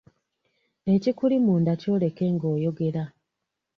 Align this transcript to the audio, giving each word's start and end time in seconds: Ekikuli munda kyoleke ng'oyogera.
Ekikuli 0.93 1.37
munda 1.45 1.73
kyoleke 1.81 2.25
ng'oyogera. 2.33 3.03